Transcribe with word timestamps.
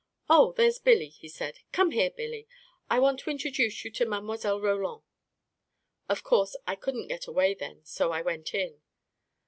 "Oh, 0.29 0.51
there's 0.53 0.79
Billy," 0.79 1.09
he 1.09 1.29
said." 1.29 1.59
Come 1.73 1.91
here, 1.91 2.09
Billy. 2.09 2.47
I 2.89 2.97
want 2.97 3.19
to 3.19 3.29
introduce 3.29 3.85
you 3.85 3.91
to 3.91 4.05
Mile. 4.07 4.59
Roland." 4.59 5.03
Of 6.09 6.23
course 6.23 6.55
I 6.65 6.73
couldn't 6.75 7.05
get 7.07 7.27
away 7.27 7.53
then, 7.53 7.85
so 7.85 8.11
I 8.11 8.23
went 8.23 8.55
in. 8.55 8.81